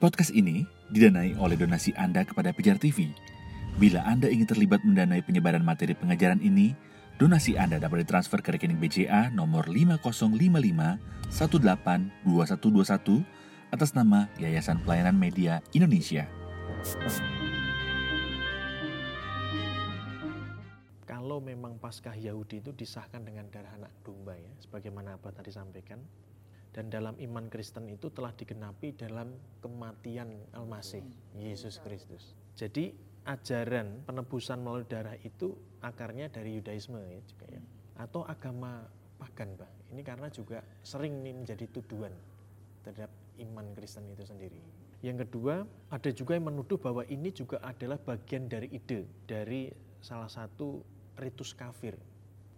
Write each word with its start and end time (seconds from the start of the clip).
Podcast 0.00 0.32
ini 0.32 0.64
didanai 0.88 1.36
oleh 1.36 1.60
donasi 1.60 1.92
Anda 1.92 2.24
kepada 2.24 2.56
Pijar 2.56 2.80
TV. 2.80 3.12
Bila 3.76 4.00
Anda 4.08 4.32
ingin 4.32 4.48
terlibat 4.48 4.80
mendanai 4.80 5.20
penyebaran 5.20 5.60
materi 5.60 5.92
pengajaran 5.92 6.40
ini, 6.40 6.72
donasi 7.20 7.60
Anda 7.60 7.76
dapat 7.76 8.08
ditransfer 8.08 8.40
ke 8.40 8.56
rekening 8.56 8.80
BCA 8.80 9.28
nomor 9.28 9.68
5055 9.68 10.40
182121 11.36 12.16
atas 13.76 13.92
nama 13.92 14.24
Yayasan 14.40 14.80
Pelayanan 14.88 15.20
Media 15.20 15.60
Indonesia. 15.76 16.24
Kalau 21.04 21.44
memang 21.44 21.76
Paskah 21.76 22.16
Yahudi 22.16 22.64
itu 22.64 22.72
disahkan 22.72 23.20
dengan 23.20 23.52
darah 23.52 23.76
anak 23.76 23.92
domba 24.00 24.32
ya, 24.32 24.48
sebagaimana 24.64 25.20
Abah 25.20 25.36
tadi 25.36 25.52
sampaikan, 25.52 26.00
dan 26.70 26.86
dalam 26.86 27.18
iman 27.18 27.50
Kristen 27.50 27.90
itu 27.90 28.10
telah 28.14 28.30
digenapi 28.30 28.94
dalam 28.94 29.34
kematian 29.58 30.30
Almasih 30.54 31.02
Yesus 31.34 31.82
Kristus. 31.82 32.38
Jadi 32.54 32.94
ajaran 33.26 34.06
penebusan 34.06 34.62
melalui 34.62 34.86
darah 34.86 35.18
itu 35.20 35.52
akarnya 35.82 36.30
dari 36.30 36.56
Yudaisme 36.56 36.98
ya 36.98 37.20
juga 37.26 37.46
ya, 37.50 37.62
atau 37.98 38.22
agama 38.24 38.86
pagan, 39.20 39.52
Pak. 39.58 39.70
Ini 39.92 40.02
karena 40.06 40.28
juga 40.32 40.62
sering 40.80 41.20
nih 41.20 41.34
menjadi 41.36 41.66
tuduhan 41.68 42.14
terhadap 42.86 43.10
iman 43.42 43.66
Kristen 43.76 44.08
itu 44.08 44.24
sendiri. 44.24 44.60
Yang 45.00 45.28
kedua, 45.28 45.64
ada 45.88 46.10
juga 46.12 46.36
yang 46.36 46.52
menuduh 46.52 46.76
bahwa 46.76 47.02
ini 47.08 47.32
juga 47.32 47.60
adalah 47.64 47.96
bagian 47.96 48.46
dari 48.48 48.68
ide 48.68 49.08
dari 49.24 49.72
salah 50.00 50.28
satu 50.28 50.80
ritus 51.16 51.56
kafir. 51.56 51.96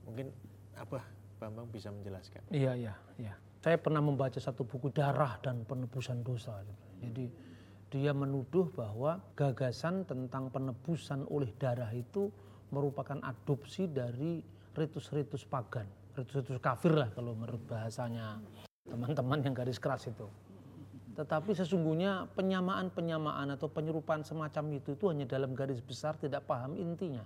Mungkin 0.06 0.30
apa 0.74 1.02
Bambang 1.38 1.70
bisa 1.70 1.90
menjelaskan? 1.90 2.42
Iya, 2.54 2.78
iya, 2.78 2.94
iya. 3.18 3.34
Saya 3.62 3.78
pernah 3.78 4.02
membaca 4.02 4.42
satu 4.42 4.66
buku 4.66 4.90
darah 4.90 5.38
dan 5.38 5.62
penebusan 5.62 6.26
dosa. 6.26 6.66
Jadi 6.98 7.30
dia 7.94 8.10
menuduh 8.10 8.66
bahwa 8.74 9.22
gagasan 9.38 10.02
tentang 10.02 10.50
penebusan 10.50 11.30
oleh 11.30 11.46
darah 11.62 11.94
itu 11.94 12.26
merupakan 12.74 13.22
adopsi 13.22 13.86
dari 13.86 14.42
ritus-ritus 14.74 15.46
pagan, 15.46 15.86
ritus-ritus 16.18 16.58
kafir 16.58 16.90
lah 16.90 17.14
kalau 17.14 17.38
menurut 17.38 17.62
bahasanya 17.70 18.42
teman-teman 18.82 19.38
yang 19.46 19.54
garis 19.54 19.78
keras 19.78 20.10
itu. 20.10 20.26
Tetapi 21.14 21.54
sesungguhnya 21.54 22.34
penyamaan-penyamaan 22.34 23.46
atau 23.54 23.70
penyerupaan 23.70 24.26
semacam 24.26 24.74
itu 24.74 24.98
itu 24.98 25.06
hanya 25.06 25.28
dalam 25.28 25.54
garis 25.54 25.78
besar 25.78 26.18
tidak 26.18 26.50
paham 26.50 26.74
intinya. 26.74 27.22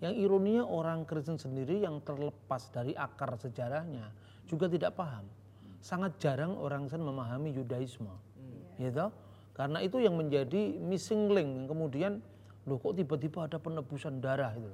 Yang 0.00 0.24
ironinya 0.24 0.64
orang 0.64 1.04
Kristen 1.04 1.36
sendiri 1.36 1.84
yang 1.84 2.00
terlepas 2.00 2.72
dari 2.72 2.96
akar 2.96 3.36
sejarahnya 3.36 4.08
juga 4.48 4.66
tidak 4.68 4.96
paham. 4.96 5.26
Sangat 5.84 6.16
jarang 6.16 6.56
orang 6.56 6.88
Kristen 6.88 7.04
memahami 7.04 7.52
Yudaisme. 7.52 8.12
Gitu? 8.80 9.06
Karena 9.54 9.78
itu 9.84 10.02
yang 10.02 10.18
menjadi 10.18 10.74
missing 10.82 11.30
link 11.30 11.50
yang 11.54 11.66
kemudian 11.70 12.12
loh 12.64 12.80
kok 12.80 12.96
tiba-tiba 12.96 13.46
ada 13.46 13.60
penebusan 13.60 14.18
darah 14.18 14.50
itu. 14.56 14.72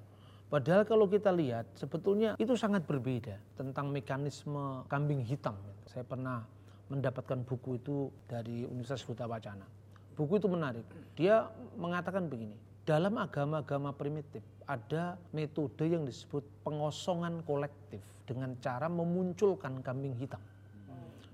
Padahal 0.50 0.82
kalau 0.82 1.06
kita 1.06 1.30
lihat 1.30 1.68
sebetulnya 1.78 2.34
itu 2.40 2.58
sangat 2.58 2.82
berbeda 2.82 3.38
tentang 3.54 3.92
mekanisme 3.92 4.82
kambing 4.90 5.22
hitam. 5.22 5.54
Saya 5.86 6.02
pernah 6.02 6.42
mendapatkan 6.90 7.46
buku 7.46 7.78
itu 7.78 8.10
dari 8.26 8.66
Universitas 8.66 9.06
Huta 9.06 9.30
Wacana. 9.30 9.66
Buku 10.18 10.42
itu 10.42 10.50
menarik. 10.50 10.82
Dia 11.14 11.46
mengatakan 11.78 12.26
begini, 12.26 12.58
dalam 12.82 13.14
agama-agama 13.14 13.94
primitif 13.94 14.42
ada 14.66 15.14
metode 15.30 15.86
yang 15.86 16.02
disebut 16.02 16.42
pengosongan 16.66 17.46
kolektif 17.46 18.02
dengan 18.30 18.54
cara 18.62 18.86
memunculkan 18.86 19.82
kambing 19.82 20.14
hitam. 20.14 20.38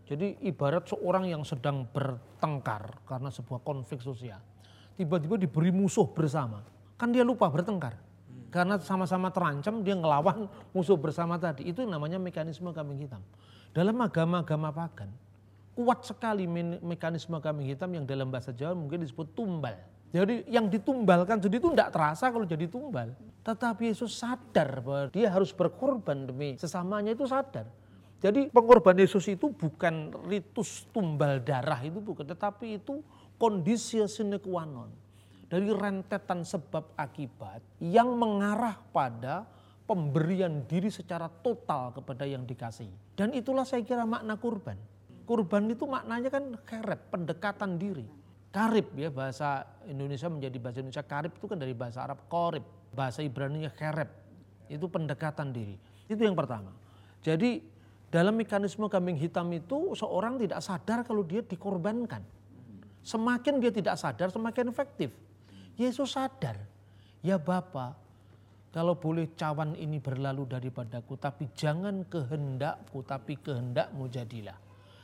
Jadi 0.06 0.40
ibarat 0.48 0.88
seorang 0.88 1.28
yang 1.28 1.42
sedang 1.44 1.84
bertengkar 1.90 3.04
karena 3.04 3.28
sebuah 3.28 3.60
konflik 3.60 4.00
sosial. 4.00 4.38
Tiba-tiba 4.96 5.36
diberi 5.36 5.68
musuh 5.74 6.08
bersama. 6.08 6.64
Kan 6.96 7.12
dia 7.12 7.26
lupa 7.26 7.52
bertengkar. 7.52 8.00
Karena 8.48 8.80
sama-sama 8.80 9.28
terancam 9.28 9.82
dia 9.82 9.98
ngelawan 9.98 10.48
musuh 10.72 10.96
bersama 10.96 11.36
tadi. 11.36 11.68
Itu 11.68 11.84
namanya 11.84 12.16
mekanisme 12.16 12.70
kambing 12.72 13.04
hitam. 13.04 13.20
Dalam 13.74 13.98
agama-agama 14.00 14.72
pagan, 14.72 15.10
kuat 15.76 16.06
sekali 16.06 16.48
me 16.48 16.80
mekanisme 16.80 17.36
kambing 17.42 17.68
hitam 17.68 17.92
yang 17.92 18.08
dalam 18.08 18.32
bahasa 18.32 18.54
Jawa 18.54 18.72
mungkin 18.72 19.04
disebut 19.04 19.36
tumbal. 19.36 19.76
Jadi 20.14 20.46
yang 20.48 20.70
ditumbalkan 20.70 21.42
jadi 21.42 21.56
itu 21.58 21.68
tidak 21.74 21.90
terasa 21.92 22.30
kalau 22.30 22.46
jadi 22.46 22.70
tumbal. 22.70 23.12
Tetapi 23.42 23.90
Yesus 23.90 24.16
sadar 24.16 24.80
bahwa 24.80 25.10
dia 25.10 25.28
harus 25.30 25.50
berkorban 25.50 26.30
demi 26.30 26.54
sesamanya 26.58 27.12
itu 27.12 27.26
sadar. 27.26 27.66
Jadi 28.16 28.48
pengorbanan 28.48 29.04
Yesus 29.04 29.28
itu 29.28 29.52
bukan 29.52 30.14
ritus 30.24 30.88
tumbal 30.88 31.44
darah 31.44 31.78
itu 31.84 32.00
bukan, 32.00 32.24
tetapi 32.24 32.80
itu 32.80 33.04
kondisi 33.36 34.00
sine 34.08 34.40
qua 34.40 34.64
non. 34.64 34.88
Dari 35.46 35.70
rentetan 35.70 36.42
sebab 36.42 36.98
akibat 36.98 37.62
yang 37.78 38.18
mengarah 38.18 38.82
pada 38.90 39.46
pemberian 39.86 40.66
diri 40.66 40.90
secara 40.90 41.30
total 41.30 41.94
kepada 41.94 42.26
yang 42.26 42.42
dikasih. 42.42 42.90
Dan 43.14 43.30
itulah 43.30 43.62
saya 43.62 43.86
kira 43.86 44.02
makna 44.02 44.34
kurban. 44.34 44.74
Kurban 45.22 45.70
itu 45.70 45.86
maknanya 45.86 46.34
kan 46.34 46.44
kerep, 46.66 47.14
pendekatan 47.14 47.78
diri. 47.78 48.06
Karib 48.56 48.88
ya 48.96 49.12
bahasa 49.12 49.68
Indonesia 49.84 50.32
menjadi 50.32 50.56
bahasa 50.56 50.80
Indonesia 50.80 51.04
karib 51.04 51.36
itu 51.36 51.44
kan 51.44 51.60
dari 51.60 51.76
bahasa 51.76 52.08
Arab 52.08 52.24
korib. 52.24 52.64
Bahasa 52.96 53.20
Ibrani 53.20 53.68
kerep, 53.68 54.08
itu 54.72 54.88
pendekatan 54.88 55.52
diri. 55.52 55.76
Itu 56.08 56.24
yang 56.24 56.32
pertama. 56.32 56.72
Jadi 57.20 57.60
dalam 58.08 58.32
mekanisme 58.32 58.88
kambing 58.88 59.20
hitam 59.20 59.52
itu 59.52 59.92
seorang 59.92 60.40
tidak 60.40 60.64
sadar 60.64 61.04
kalau 61.04 61.20
dia 61.20 61.44
dikorbankan. 61.44 62.24
Semakin 63.04 63.60
dia 63.60 63.68
tidak 63.68 64.00
sadar 64.00 64.32
semakin 64.32 64.72
efektif. 64.72 65.12
Yesus 65.76 66.16
sadar, 66.16 66.56
ya 67.20 67.36
Bapa, 67.36 67.92
kalau 68.72 68.96
boleh 68.96 69.36
cawan 69.36 69.76
ini 69.76 70.00
berlalu 70.00 70.48
daripadaku, 70.48 71.20
tapi 71.20 71.52
jangan 71.52 72.08
kehendakku, 72.08 73.04
tapi 73.04 73.36
kehendakmu 73.36 74.08
jadilah. 74.08 74.56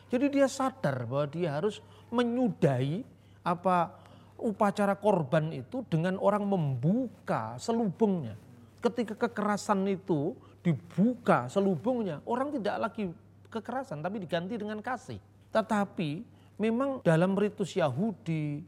Jadi 0.09 0.33
dia 0.33 0.49
sadar 0.49 1.05
bahwa 1.05 1.29
dia 1.29 1.61
harus 1.61 1.85
menyudahi 2.09 3.12
apa 3.43 4.03
upacara 4.43 4.99
korban 4.99 5.55
itu 5.55 5.87
dengan 5.87 6.19
orang 6.19 6.43
membuka 6.43 7.55
selubungnya. 7.63 8.35
Ketika 8.83 9.15
kekerasan 9.15 9.87
itu 9.87 10.35
dibuka 10.63 11.47
selubungnya, 11.47 12.19
orang 12.27 12.51
tidak 12.51 12.77
lagi 12.91 13.11
kekerasan 13.47 14.03
tapi 14.03 14.19
diganti 14.19 14.59
dengan 14.59 14.83
kasih. 14.83 15.23
Tetapi 15.55 16.11
memang 16.59 16.99
dalam 17.07 17.39
ritus 17.39 17.79
Yahudi, 17.79 18.63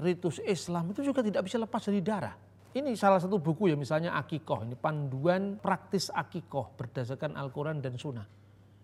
ritus 0.00 0.40
Islam 0.44 0.96
itu 0.96 1.04
juga 1.04 1.20
tidak 1.20 1.44
bisa 1.44 1.60
lepas 1.60 1.84
dari 1.84 2.00
darah. 2.00 2.36
Ini 2.72 2.94
salah 2.94 3.18
satu 3.18 3.40
buku 3.40 3.72
ya 3.72 3.76
misalnya 3.76 4.14
Akikoh, 4.16 4.64
ini 4.64 4.76
panduan 4.76 5.56
praktis 5.56 6.12
Akikoh 6.12 6.72
berdasarkan 6.76 7.34
Al-Quran 7.34 7.80
dan 7.80 7.96
Sunnah. 7.96 8.28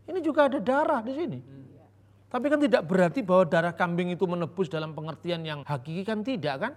Ini 0.05 0.21
juga 0.21 0.49
ada 0.49 0.61
darah 0.61 1.01
di 1.01 1.13
sini. 1.17 1.39
Tapi 2.35 2.51
kan 2.51 2.59
tidak 2.59 2.83
berarti 2.91 3.23
bahwa 3.23 3.47
darah 3.47 3.71
kambing 3.71 4.11
itu 4.11 4.27
menebus 4.27 4.67
dalam 4.67 4.91
pengertian 4.91 5.47
yang 5.47 5.63
hakiki 5.63 6.03
kan 6.03 6.27
tidak 6.27 6.57
kan. 6.59 6.73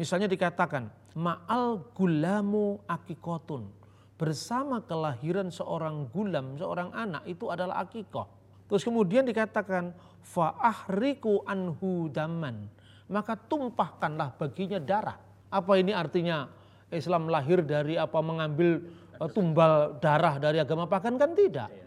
Misalnya 0.00 0.24
dikatakan, 0.32 0.88
ma'al 1.12 1.92
gulamu 1.92 2.80
akikotun. 2.88 3.68
Bersama 4.16 4.80
kelahiran 4.80 5.52
seorang 5.52 6.08
gulam, 6.08 6.56
seorang 6.56 6.88
anak 6.96 7.20
itu 7.28 7.52
adalah 7.52 7.84
akikoh. 7.84 8.24
Terus 8.64 8.80
kemudian 8.80 9.28
dikatakan, 9.28 9.92
fa'ahriku 10.24 11.44
anhu 11.44 12.08
daman. 12.08 12.64
Maka 13.12 13.36
tumpahkanlah 13.36 14.40
baginya 14.40 14.80
darah. 14.80 15.20
Apa 15.52 15.84
ini 15.84 15.92
artinya 15.92 16.48
Islam 16.88 17.28
lahir 17.28 17.60
dari 17.60 18.00
apa 18.00 18.24
mengambil 18.24 18.80
uh, 19.20 19.28
tumbal 19.28 20.00
darah 20.00 20.40
dari 20.40 20.64
agama 20.64 20.88
pagan 20.88 21.20
kan 21.20 21.36
tidak. 21.36 21.83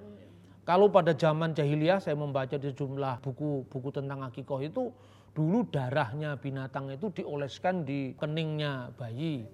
Kalau 0.67 0.91
pada 0.91 1.15
zaman 1.15 1.55
jahiliyah 1.55 2.03
saya 2.03 2.19
membaca 2.19 2.59
di 2.59 2.67
sejumlah 2.67 3.23
buku-buku 3.23 3.87
tentang 3.87 4.27
akikoh 4.27 4.59
itu 4.59 4.91
dulu 5.31 5.63
darahnya 5.71 6.35
binatang 6.35 6.91
itu 6.91 7.07
dioleskan 7.23 7.87
di 7.87 8.11
keningnya 8.19 8.91
bayi. 8.99 9.47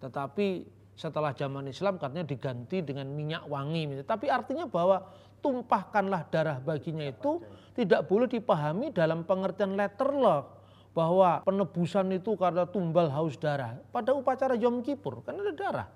Tetapi 0.00 0.64
setelah 0.96 1.36
zaman 1.36 1.68
Islam 1.68 2.00
katanya 2.00 2.24
diganti 2.24 2.80
dengan 2.80 3.04
minyak 3.12 3.44
wangi. 3.44 4.00
Tapi 4.00 4.32
artinya 4.32 4.64
bahwa 4.64 5.04
tumpahkanlah 5.44 6.24
darah 6.32 6.56
baginya 6.56 7.04
itu 7.04 7.44
tidak 7.76 8.08
boleh 8.08 8.24
dipahami 8.24 8.96
dalam 8.96 9.28
pengertian 9.28 9.76
letterlock 9.76 10.56
bahwa 10.96 11.44
penebusan 11.44 12.16
itu 12.16 12.32
karena 12.40 12.64
tumbal 12.64 13.12
haus 13.12 13.36
darah. 13.36 13.76
Pada 13.92 14.16
upacara 14.16 14.56
Yom 14.56 14.80
Kippur 14.80 15.20
kan 15.20 15.36
ada 15.36 15.52
darah. 15.52 15.88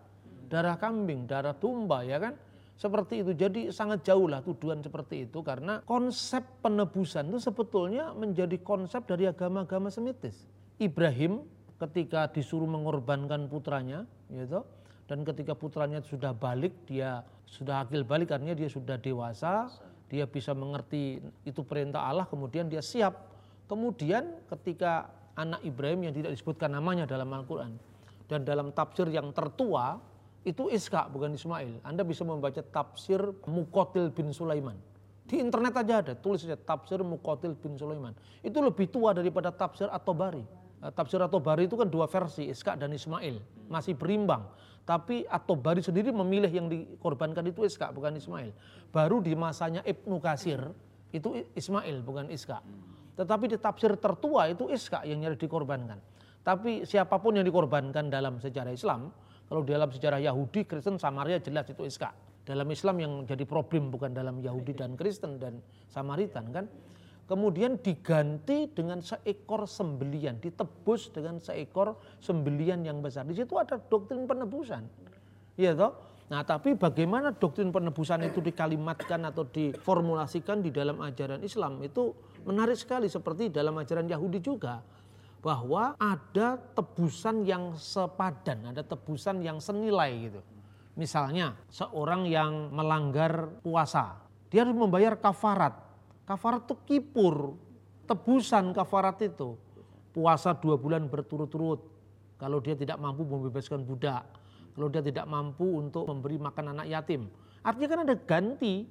Darah 0.52 0.76
kambing, 0.76 1.24
darah 1.24 1.56
tumba 1.56 2.04
ya 2.04 2.20
kan. 2.20 2.36
Seperti 2.80 3.20
itu. 3.20 3.36
Jadi 3.36 3.68
sangat 3.68 4.08
jauh 4.08 4.24
lah 4.24 4.40
tuduhan 4.40 4.80
seperti 4.80 5.28
itu 5.28 5.44
karena 5.44 5.84
konsep 5.84 6.40
penebusan 6.64 7.28
itu 7.28 7.36
sebetulnya 7.36 8.16
menjadi 8.16 8.56
konsep 8.64 9.04
dari 9.04 9.28
agama-agama 9.28 9.92
Semitis. 9.92 10.48
Ibrahim 10.80 11.44
ketika 11.76 12.32
disuruh 12.32 12.64
mengorbankan 12.64 13.52
putranya 13.52 14.08
gitu 14.32 14.64
dan 15.04 15.28
ketika 15.28 15.52
putranya 15.52 16.00
sudah 16.00 16.32
balik 16.32 16.72
dia 16.88 17.20
sudah 17.44 17.84
akil 17.84 18.00
balik 18.00 18.32
artinya 18.32 18.56
dia 18.56 18.68
sudah 18.72 18.96
dewasa 18.96 19.68
dia 20.08 20.24
bisa 20.24 20.56
mengerti 20.56 21.20
itu 21.44 21.60
perintah 21.64 22.08
Allah 22.08 22.24
kemudian 22.28 22.68
dia 22.68 22.80
siap 22.80 23.30
Kemudian 23.70 24.42
ketika 24.50 25.06
anak 25.38 25.62
Ibrahim 25.62 26.10
yang 26.10 26.14
tidak 26.18 26.34
disebutkan 26.34 26.74
namanya 26.74 27.06
dalam 27.06 27.30
Al-Quran 27.30 27.78
dan 28.26 28.42
dalam 28.42 28.74
tafsir 28.74 29.06
yang 29.14 29.30
tertua 29.30 30.02
itu 30.40 30.72
Iska 30.72 31.12
bukan 31.12 31.36
Ismail. 31.36 31.84
Anda 31.84 32.00
bisa 32.00 32.24
membaca 32.24 32.64
tafsir 32.64 33.20
Mukotil 33.44 34.08
bin 34.08 34.32
Sulaiman. 34.32 34.76
Di 35.28 35.38
internet 35.38 35.78
aja 35.78 35.94
ada, 36.02 36.12
tulis 36.16 36.42
saja 36.42 36.58
tafsir 36.58 36.98
Mukotil 37.04 37.54
bin 37.54 37.76
Sulaiman. 37.76 38.16
Itu 38.40 38.58
lebih 38.64 38.90
tua 38.90 39.14
daripada 39.14 39.52
tafsir 39.54 39.86
At-Tabari. 39.86 40.42
Eh, 40.80 40.92
tafsir 40.96 41.20
At-Tabari 41.22 41.68
itu 41.68 41.76
kan 41.78 41.86
dua 41.86 42.10
versi, 42.10 42.50
Iska 42.50 42.74
dan 42.74 42.90
Ismail. 42.90 43.38
Masih 43.70 43.94
berimbang. 43.94 44.48
Tapi 44.82 45.28
At-Tabari 45.28 45.84
sendiri 45.84 46.10
memilih 46.10 46.50
yang 46.50 46.66
dikorbankan 46.66 47.46
itu 47.46 47.62
Iska 47.62 47.92
bukan 47.94 48.16
Ismail. 48.16 48.50
Baru 48.90 49.22
di 49.22 49.36
masanya 49.38 49.84
Ibnu 49.86 50.18
Kasir 50.18 50.58
itu 51.14 51.46
Ismail 51.54 52.02
bukan 52.02 52.26
Iska. 52.32 52.58
Tetapi 53.14 53.44
di 53.54 53.56
tafsir 53.60 53.94
tertua 54.00 54.48
itu 54.48 54.66
Iska 54.72 55.04
yang 55.04 55.20
nyari 55.20 55.36
dikorbankan. 55.36 56.00
Tapi 56.40 56.88
siapa 56.88 57.20
pun 57.20 57.36
yang 57.36 57.44
dikorbankan 57.44 58.08
dalam 58.08 58.40
sejarah 58.40 58.72
Islam, 58.72 59.12
kalau 59.50 59.66
dalam 59.66 59.90
sejarah 59.90 60.22
Yahudi, 60.22 60.62
Kristen, 60.62 60.94
Samaria 60.94 61.42
jelas 61.42 61.66
itu 61.66 61.82
Iska. 61.82 62.14
Dalam 62.46 62.70
Islam 62.70 62.96
yang 63.02 63.12
jadi 63.26 63.42
problem 63.42 63.90
bukan 63.90 64.14
dalam 64.14 64.38
Yahudi 64.38 64.78
dan 64.78 64.94
Kristen 64.94 65.42
dan 65.42 65.58
Samaritan 65.90 66.54
kan. 66.54 66.70
Kemudian 67.26 67.82
diganti 67.82 68.70
dengan 68.70 69.02
seekor 69.02 69.66
sembelian, 69.66 70.38
ditebus 70.38 71.10
dengan 71.10 71.42
seekor 71.42 71.98
sembelian 72.22 72.86
yang 72.86 73.02
besar. 73.02 73.26
Di 73.26 73.34
situ 73.34 73.58
ada 73.58 73.78
doktrin 73.78 74.26
penebusan. 74.26 74.86
Iya 75.58 75.74
toh? 75.74 75.98
Nah, 76.30 76.46
tapi 76.46 76.78
bagaimana 76.78 77.34
doktrin 77.34 77.74
penebusan 77.74 78.22
itu 78.22 78.38
dikalimatkan 78.38 79.34
atau 79.34 79.46
diformulasikan 79.50 80.62
di 80.62 80.70
dalam 80.70 81.02
ajaran 81.02 81.42
Islam 81.42 81.82
itu 81.82 82.14
menarik 82.46 82.78
sekali 82.78 83.10
seperti 83.10 83.50
dalam 83.50 83.74
ajaran 83.82 84.06
Yahudi 84.06 84.38
juga 84.38 84.78
bahwa 85.40 85.96
ada 85.96 86.60
tebusan 86.76 87.48
yang 87.48 87.72
sepadan, 87.76 88.76
ada 88.76 88.84
tebusan 88.84 89.40
yang 89.40 89.56
senilai 89.56 90.28
gitu. 90.28 90.40
Misalnya 91.00 91.56
seorang 91.72 92.28
yang 92.28 92.68
melanggar 92.76 93.48
puasa, 93.64 94.20
dia 94.52 94.68
harus 94.68 94.76
membayar 94.76 95.16
kafarat. 95.16 95.72
Kafarat 96.28 96.68
itu 96.68 96.76
kipur, 96.84 97.56
tebusan 98.04 98.76
kafarat 98.76 99.16
itu. 99.24 99.56
Puasa 100.12 100.52
dua 100.52 100.76
bulan 100.76 101.08
berturut-turut. 101.08 101.80
Kalau 102.36 102.60
dia 102.60 102.76
tidak 102.76 103.00
mampu 103.00 103.24
membebaskan 103.24 103.84
budak, 103.84 104.24
kalau 104.76 104.88
dia 104.92 105.04
tidak 105.04 105.24
mampu 105.28 105.64
untuk 105.76 106.04
memberi 106.08 106.36
makan 106.36 106.76
anak 106.76 106.86
yatim. 106.88 107.28
Artinya 107.60 107.88
kan 107.88 108.00
ada 108.08 108.16
ganti. 108.16 108.88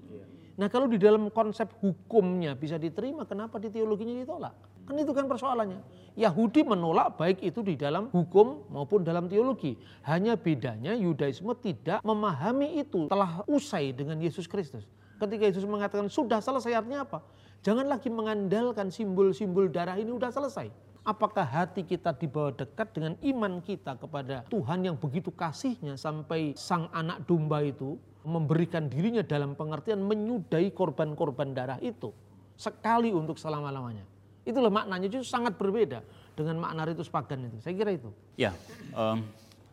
Nah 0.58 0.68
kalau 0.70 0.86
di 0.86 1.02
dalam 1.02 1.34
konsep 1.34 1.72
hukumnya 1.82 2.54
bisa 2.54 2.78
diterima, 2.78 3.26
kenapa 3.26 3.58
di 3.58 3.74
teologinya 3.74 4.14
ditolak? 4.18 4.69
Kan 4.90 4.98
itu 4.98 5.14
kan 5.14 5.30
persoalannya. 5.30 5.86
Yahudi 6.18 6.66
menolak 6.66 7.14
baik 7.14 7.46
itu 7.46 7.62
di 7.62 7.78
dalam 7.78 8.10
hukum 8.10 8.66
maupun 8.74 9.06
dalam 9.06 9.30
teologi. 9.30 9.78
Hanya 10.02 10.34
bedanya 10.34 10.98
Yudaisme 10.98 11.54
tidak 11.62 12.02
memahami 12.02 12.82
itu 12.82 13.06
telah 13.06 13.46
usai 13.46 13.94
dengan 13.94 14.18
Yesus 14.18 14.50
Kristus. 14.50 14.90
Ketika 15.22 15.46
Yesus 15.46 15.62
mengatakan 15.70 16.10
sudah 16.10 16.42
selesai 16.42 16.74
artinya 16.74 17.06
apa? 17.06 17.22
Jangan 17.62 17.86
lagi 17.86 18.10
mengandalkan 18.10 18.90
simbol-simbol 18.90 19.70
darah 19.70 19.94
ini 19.94 20.10
sudah 20.10 20.34
selesai. 20.34 20.74
Apakah 21.06 21.46
hati 21.46 21.86
kita 21.86 22.18
dibawa 22.18 22.50
dekat 22.50 22.90
dengan 22.90 23.14
iman 23.22 23.62
kita 23.62 23.94
kepada 23.94 24.42
Tuhan 24.50 24.90
yang 24.90 24.98
begitu 24.98 25.30
kasihnya 25.30 26.02
sampai 26.02 26.58
sang 26.58 26.90
anak 26.98 27.30
domba 27.30 27.62
itu 27.62 28.02
memberikan 28.26 28.90
dirinya 28.90 29.22
dalam 29.22 29.54
pengertian 29.54 30.02
menyudahi 30.02 30.74
korban-korban 30.74 31.54
darah 31.54 31.78
itu 31.78 32.10
sekali 32.58 33.14
untuk 33.14 33.38
selama-lamanya. 33.38 34.04
Itulah 34.48 34.72
maknanya 34.72 35.08
itu 35.12 35.22
sangat 35.22 35.60
berbeda 35.60 36.04
dengan 36.34 36.60
makna 36.64 36.88
ritus 36.88 37.12
pagan 37.12 37.52
itu. 37.52 37.58
Saya 37.60 37.74
kira 37.76 37.92
itu. 37.92 38.10
Ya, 38.40 38.56
um, 38.96 39.24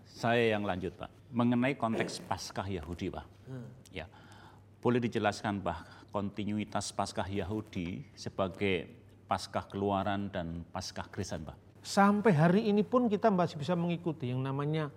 saya 0.04 0.56
yang 0.56 0.66
lanjut 0.66 0.92
Pak. 0.98 1.10
Mengenai 1.30 1.74
konteks 1.78 2.22
Paskah 2.24 2.66
Yahudi 2.66 3.12
Pak. 3.12 3.26
Hmm. 3.46 3.68
Ya, 3.94 4.10
boleh 4.82 4.98
dijelaskan 4.98 5.62
Pak 5.62 6.10
kontinuitas 6.10 6.96
Paskah 6.96 7.28
Yahudi 7.28 8.00
sebagai 8.16 8.88
Paskah 9.28 9.68
Keluaran 9.68 10.32
dan 10.32 10.64
Paskah 10.72 11.06
Kristen 11.12 11.44
Pak. 11.44 11.84
Sampai 11.84 12.34
hari 12.34 12.66
ini 12.66 12.82
pun 12.82 13.06
kita 13.06 13.30
masih 13.30 13.60
bisa 13.60 13.76
mengikuti 13.78 14.32
yang 14.32 14.42
namanya 14.42 14.90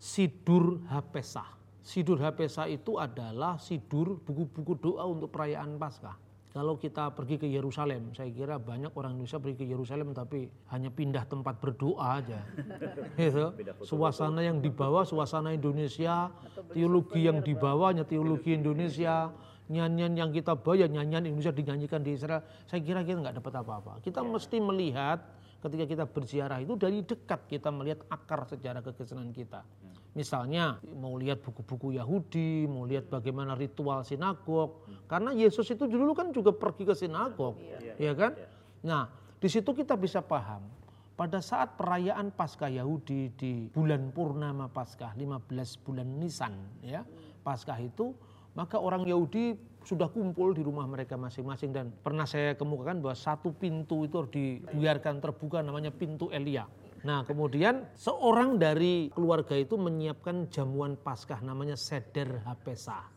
Sidur 0.00 0.82
Hapesah. 0.90 1.46
Sidur 1.82 2.18
Hapesah 2.18 2.66
itu 2.66 2.98
adalah 2.98 3.58
sidur 3.58 4.18
buku-buku 4.18 4.74
doa 4.78 5.06
untuk 5.06 5.30
perayaan 5.30 5.78
Paskah. 5.78 6.18
Kalau 6.52 6.76
kita 6.76 7.08
pergi 7.16 7.40
ke 7.40 7.48
Yerusalem, 7.48 8.12
saya 8.12 8.28
kira 8.28 8.60
banyak 8.60 8.92
orang 8.92 9.16
Indonesia 9.16 9.40
pergi 9.40 9.64
ke 9.64 9.66
Yerusalem 9.72 10.12
tapi 10.12 10.44
hanya 10.68 10.92
pindah 10.92 11.24
tempat 11.24 11.56
berdoa 11.56 12.20
aja. 12.20 12.44
gitu. 13.16 13.56
Suasana 13.80 14.44
yang 14.44 14.60
dibawa 14.60 15.00
suasana 15.08 15.56
Indonesia, 15.56 16.28
teologi 16.76 17.24
yang 17.24 17.40
dibawanya 17.40 18.04
teologi 18.04 18.52
Indonesia, 18.52 19.32
nyanyian 19.72 20.12
yang 20.12 20.28
kita 20.28 20.52
bawa 20.52 20.84
ya 20.84 20.92
nyanyian 20.92 21.32
Indonesia 21.32 21.56
dinyanyikan 21.56 22.04
di 22.04 22.20
Israel. 22.20 22.44
Saya 22.68 22.84
kira 22.84 23.00
kita 23.00 23.24
nggak 23.24 23.40
dapat 23.40 23.52
apa-apa. 23.56 23.92
Kita 24.04 24.20
mesti 24.20 24.60
melihat 24.60 25.24
ketika 25.64 25.84
kita 25.88 26.04
berziarah 26.04 26.60
itu 26.60 26.76
dari 26.76 27.00
dekat 27.00 27.48
kita 27.48 27.72
melihat 27.72 28.04
akar 28.12 28.44
sejarah 28.44 28.84
kekristenan 28.84 29.32
kita. 29.32 29.64
Misalnya 30.12 30.76
mau 31.00 31.16
lihat 31.16 31.40
buku-buku 31.40 31.96
Yahudi, 31.96 32.68
mau 32.68 32.84
lihat 32.84 33.08
bagaimana 33.08 33.56
ritual 33.56 34.04
sinagog. 34.04 34.84
Karena 35.08 35.32
Yesus 35.32 35.64
itu 35.72 35.88
dulu 35.88 36.12
kan 36.12 36.28
juga 36.36 36.52
pergi 36.52 36.84
ke 36.84 36.92
sinagog, 36.92 37.56
ya 37.96 38.12
kan? 38.12 38.36
Nah, 38.84 39.08
di 39.40 39.48
situ 39.48 39.72
kita 39.72 39.96
bisa 39.96 40.20
paham 40.20 40.68
pada 41.16 41.40
saat 41.40 41.76
perayaan 41.76 42.32
Paskah 42.32 42.72
Yahudi 42.72 43.32
di 43.36 43.52
bulan 43.72 44.12
purnama 44.12 44.68
Paskah 44.68 45.16
15 45.16 45.84
bulan 45.84 46.08
Nisan 46.18 46.54
ya. 46.84 47.04
Paskah 47.42 47.78
itu 47.80 48.12
maka 48.52 48.76
orang 48.76 49.08
Yahudi 49.08 49.56
sudah 49.82 50.06
kumpul 50.12 50.54
di 50.54 50.62
rumah 50.62 50.86
mereka 50.86 51.18
masing-masing 51.18 51.74
dan 51.74 51.90
pernah 51.90 52.28
saya 52.28 52.54
kemukakan 52.54 53.02
bahwa 53.02 53.16
satu 53.16 53.50
pintu 53.50 54.06
itu 54.06 54.14
harus 54.14 54.32
dibiarkan 54.32 55.18
terbuka 55.18 55.58
namanya 55.64 55.90
pintu 55.90 56.30
Elia. 56.30 56.68
Nah 57.02 57.26
kemudian 57.26 57.90
seorang 57.98 58.62
dari 58.62 59.10
keluarga 59.10 59.58
itu 59.58 59.74
menyiapkan 59.74 60.46
jamuan 60.50 60.94
Paskah 60.94 61.42
namanya 61.42 61.74
Seder 61.74 62.46
Hapesah. 62.46 63.10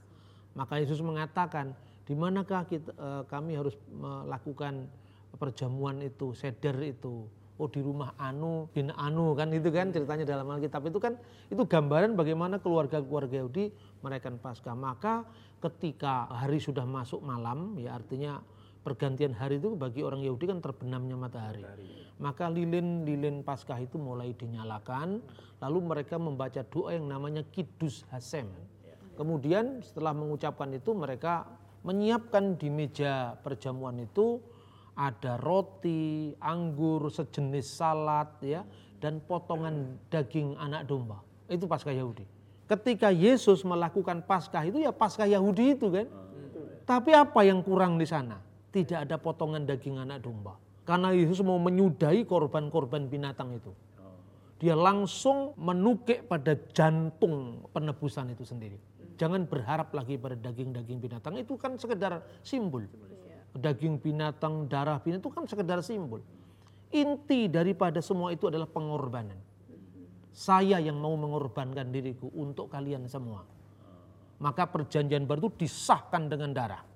Maka 0.55 0.79
Yesus 0.79 1.03
mengatakan, 1.03 1.75
di 2.07 2.15
manakah 2.15 2.63
kita, 2.63 2.95
eh, 2.95 3.23
kami 3.27 3.59
harus 3.59 3.75
melakukan 3.91 4.87
perjamuan 5.35 5.99
itu, 5.99 6.31
seder 6.31 6.79
itu. 6.79 7.27
Oh 7.55 7.71
di 7.71 7.79
rumah 7.79 8.11
Anu 8.19 8.67
bin 8.75 8.91
Anu 8.91 9.31
kan 9.31 9.47
itu 9.55 9.71
kan 9.71 9.87
ceritanya 9.87 10.27
dalam 10.27 10.43
Alkitab 10.51 10.91
itu 10.91 10.99
kan 10.99 11.15
itu 11.47 11.63
gambaran 11.63 12.11
bagaimana 12.19 12.59
keluarga-keluarga 12.59 13.39
Yahudi 13.39 13.71
merayakan 14.03 14.35
Paskah. 14.43 14.75
Maka 14.75 15.23
ketika 15.63 16.27
hari 16.27 16.59
sudah 16.59 16.83
masuk 16.83 17.23
malam 17.23 17.79
ya 17.79 17.95
artinya 17.95 18.43
pergantian 18.85 19.33
hari 19.33 19.57
itu 19.57 19.73
bagi 19.73 20.05
orang 20.05 20.21
Yahudi 20.21 20.45
kan 20.45 20.61
terbenamnya 20.61 21.17
matahari. 21.17 21.65
Maka 22.21 22.45
lilin-lilin 22.53 23.41
Paskah 23.41 23.81
itu 23.81 23.97
mulai 23.97 24.37
dinyalakan, 24.37 25.25
lalu 25.57 25.79
mereka 25.81 26.21
membaca 26.21 26.61
doa 26.61 26.93
yang 26.93 27.09
namanya 27.09 27.41
Kidus 27.49 28.05
Hasem. 28.13 28.45
Kemudian 29.17 29.81
setelah 29.81 30.13
mengucapkan 30.13 30.69
itu 30.69 30.93
mereka 30.93 31.49
menyiapkan 31.81 32.61
di 32.61 32.69
meja 32.69 33.33
perjamuan 33.41 33.97
itu 34.05 34.37
ada 34.95 35.35
roti, 35.41 36.31
anggur, 36.39 37.09
sejenis 37.09 37.67
salad 37.67 38.29
ya 38.39 38.63
dan 39.01 39.19
potongan 39.25 39.97
daging 40.07 40.55
anak 40.61 40.87
domba. 40.87 41.19
Itu 41.49 41.65
Paskah 41.67 41.91
Yahudi. 41.91 42.23
Ketika 42.65 43.11
Yesus 43.11 43.61
melakukan 43.67 44.23
Paskah 44.23 44.63
itu 44.65 44.81
ya 44.81 44.93
Paskah 44.93 45.27
Yahudi 45.27 45.75
itu 45.75 45.89
kan. 45.89 46.07
Tapi 46.85 47.17
apa 47.17 47.41
yang 47.41 47.65
kurang 47.65 47.97
di 47.97 48.05
sana? 48.05 48.37
Tidak 48.75 49.07
ada 49.07 49.15
potongan 49.15 49.63
daging 49.63 49.95
anak 49.95 50.19
domba. 50.19 50.59
Karena 50.83 51.15
Yesus 51.15 51.39
mau 51.39 51.55
menyudahi 51.55 52.27
korban-korban 52.27 53.07
binatang 53.07 53.55
itu. 53.55 53.71
Dia 54.59 54.75
langsung 54.75 55.55
menukik 55.55 56.27
pada 56.27 56.59
jantung 56.75 57.63
penebusan 57.71 58.35
itu 58.35 58.43
sendiri. 58.43 58.75
Jangan 59.15 59.47
berharap 59.47 59.95
lagi 59.95 60.19
pada 60.19 60.35
daging-daging 60.35 60.99
binatang 60.99 61.39
itu 61.39 61.55
kan 61.55 61.79
sekedar 61.79 62.19
simbol. 62.43 62.83
Daging 63.55 64.03
binatang, 64.03 64.67
darah 64.67 64.99
binatang 64.99 65.23
itu 65.23 65.31
kan 65.31 65.43
sekedar 65.47 65.79
simbol. 65.79 66.19
Inti 66.91 67.47
daripada 67.47 68.03
semua 68.03 68.35
itu 68.35 68.51
adalah 68.51 68.67
pengorbanan. 68.67 69.39
Saya 70.35 70.83
yang 70.83 70.99
mau 70.99 71.15
mengorbankan 71.15 71.95
diriku 71.95 72.27
untuk 72.35 72.67
kalian 72.67 73.07
semua. 73.07 73.47
Maka 74.43 74.67
perjanjian 74.67 75.23
baru 75.23 75.47
itu 75.47 75.63
disahkan 75.63 76.27
dengan 76.27 76.51
darah 76.51 76.94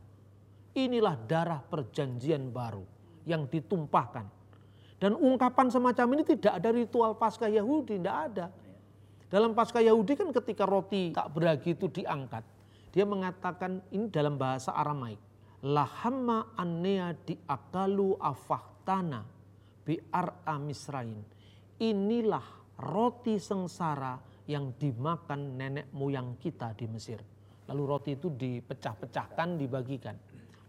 Inilah 0.77 1.17
darah 1.25 1.61
perjanjian 1.65 2.53
baru 2.53 2.85
yang 3.25 3.49
ditumpahkan. 3.49 4.25
Dan 4.99 5.15
ungkapan 5.15 5.71
semacam 5.71 6.19
ini 6.19 6.23
tidak 6.27 6.59
ada 6.59 6.69
ritual 6.75 7.15
Paskah 7.15 7.47
Yahudi, 7.47 7.97
tidak 7.97 8.17
ada. 8.31 8.45
Dalam 9.29 9.55
Paskah 9.55 9.79
Yahudi 9.79 10.17
kan 10.17 10.29
ketika 10.35 10.67
roti 10.67 11.15
tak 11.15 11.31
beragi 11.31 11.77
itu 11.77 11.87
diangkat, 11.87 12.43
dia 12.89 13.05
mengatakan 13.05 13.79
ini 13.93 14.09
dalam 14.09 14.35
bahasa 14.35 14.73
Aramaik. 14.75 15.21
Lahamma 15.59 16.55
annea 16.55 17.13
diakalu 17.13 18.17
afahtana 18.19 19.23
bi'ar 19.85 20.43
amisrain. 20.47 21.19
Inilah 21.79 22.43
roti 22.79 23.39
sengsara 23.39 24.19
yang 24.49 24.73
dimakan 24.75 25.55
nenek 25.55 25.93
moyang 25.93 26.35
kita 26.41 26.73
di 26.73 26.89
Mesir. 26.89 27.21
Lalu 27.69 27.83
roti 27.85 28.11
itu 28.17 28.33
dipecah-pecahkan, 28.33 29.61
dibagikan. 29.61 30.17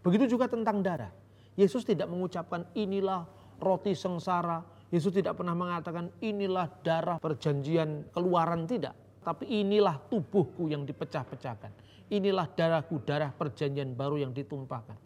Begitu 0.01 0.37
juga 0.37 0.49
tentang 0.49 0.81
darah. 0.81 1.13
Yesus 1.53 1.85
tidak 1.85 2.09
mengucapkan 2.09 2.65
inilah 2.73 3.25
roti 3.61 3.93
sengsara. 3.93 4.65
Yesus 4.91 5.13
tidak 5.13 5.39
pernah 5.39 5.55
mengatakan 5.55 6.11
inilah 6.19 6.67
darah 6.81 7.17
perjanjian 7.21 8.09
keluaran 8.11 8.65
tidak. 8.65 8.97
Tapi 9.21 9.45
inilah 9.61 10.01
tubuhku 10.09 10.65
yang 10.67 10.81
dipecah-pecahkan. 10.83 11.69
Inilah 12.11 12.49
darahku, 12.51 12.99
darah 13.05 13.29
perjanjian 13.31 13.93
baru 13.93 14.19
yang 14.19 14.33
ditumpahkan. 14.33 14.97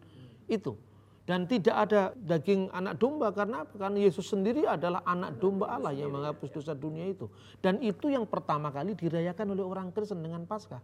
Itu 0.48 0.74
dan 1.26 1.50
tidak 1.50 1.74
ada 1.74 2.14
daging 2.14 2.70
anak 2.70 3.02
domba 3.02 3.34
karena 3.34 3.66
apa? 3.66 3.74
Karena 3.74 3.98
Yesus 3.98 4.30
sendiri 4.30 4.62
adalah 4.62 5.02
anak 5.02 5.42
domba 5.42 5.74
Allah 5.74 5.90
yang 5.90 6.14
menghapus 6.14 6.54
dosa 6.54 6.70
dunia 6.70 7.02
itu. 7.02 7.26
Dan 7.58 7.82
itu 7.82 8.06
yang 8.06 8.30
pertama 8.30 8.70
kali 8.70 8.94
dirayakan 8.94 9.58
oleh 9.58 9.66
orang 9.66 9.90
Kristen 9.90 10.22
dengan 10.22 10.46
Paskah. 10.46 10.78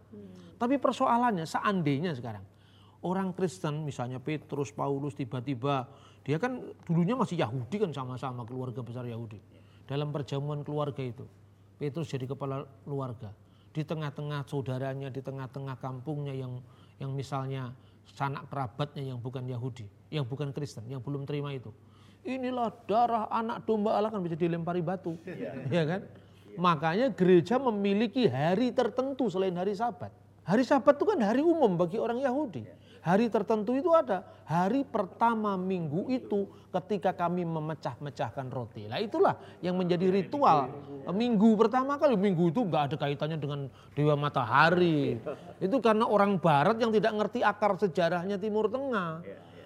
Tapi 0.59 0.75
persoalannya 0.83 1.47
seandainya 1.47 2.11
sekarang 2.11 2.43
orang 3.03 3.35
Kristen 3.35 3.83
misalnya 3.83 4.17
Petrus, 4.17 4.71
Paulus 4.71 5.13
tiba-tiba 5.13 5.85
dia 6.23 6.39
kan 6.39 6.63
dulunya 6.87 7.13
masih 7.19 7.43
Yahudi 7.43 7.75
kan 7.83 7.91
sama-sama 7.91 8.47
keluarga 8.47 8.79
besar 8.79 9.03
Yahudi. 9.03 9.37
Dalam 9.83 10.15
perjamuan 10.15 10.63
keluarga 10.63 11.03
itu 11.03 11.27
Petrus 11.75 12.07
jadi 12.07 12.23
kepala 12.23 12.63
keluarga. 12.87 13.35
Di 13.73 13.81
tengah-tengah 13.83 14.45
saudaranya, 14.47 15.09
di 15.09 15.19
tengah-tengah 15.19 15.75
kampungnya 15.81 16.31
yang 16.31 16.61
yang 17.01 17.11
misalnya 17.11 17.73
sanak 18.07 18.47
kerabatnya 18.47 19.03
yang 19.03 19.19
bukan 19.19 19.43
Yahudi, 19.43 19.83
yang 20.13 20.23
bukan 20.23 20.53
Kristen, 20.55 20.85
yang 20.87 21.01
belum 21.01 21.27
terima 21.27 21.51
itu. 21.51 21.73
Inilah 22.23 22.71
darah 22.87 23.27
anak 23.27 23.67
domba 23.67 23.99
Allah 23.99 24.07
kan 24.07 24.23
bisa 24.23 24.39
dilempari 24.39 24.79
batu, 24.79 25.19
ya, 25.67 25.83
kan? 25.83 26.07
Makanya 26.55 27.11
gereja 27.11 27.59
memiliki 27.59 28.29
hari 28.31 28.71
tertentu 28.71 29.27
selain 29.27 29.51
hari 29.57 29.75
Sabat. 29.75 30.13
Hari 30.47 30.63
Sabat 30.63 30.95
itu 30.95 31.03
kan 31.03 31.19
hari 31.19 31.43
umum 31.43 31.75
bagi 31.75 31.99
orang 31.99 32.23
Yahudi. 32.23 32.63
Hari 33.03 33.27
tertentu 33.27 33.75
itu 33.75 33.91
ada. 33.91 34.23
Hari 34.47 34.87
pertama 34.87 35.59
minggu 35.59 36.07
itu 36.07 36.47
ketika 36.71 37.11
kami 37.11 37.43
memecah-mecahkan 37.43 38.47
roti. 38.47 38.87
Nah 38.87 39.03
itulah 39.03 39.35
yang 39.59 39.75
menjadi 39.75 40.07
ritual. 40.07 40.71
Minggu 41.11 41.59
pertama 41.59 41.99
kali, 41.99 42.15
minggu 42.15 42.55
itu 42.55 42.63
nggak 42.63 42.83
ada 42.87 42.95
kaitannya 42.95 43.35
dengan 43.35 43.67
Dewa 43.91 44.15
Matahari. 44.15 45.19
Itu 45.59 45.83
karena 45.83 46.07
orang 46.07 46.39
Barat 46.39 46.79
yang 46.79 46.95
tidak 46.95 47.11
ngerti 47.11 47.43
akar 47.43 47.75
sejarahnya 47.75 48.39
Timur 48.39 48.71
Tengah. 48.71 49.19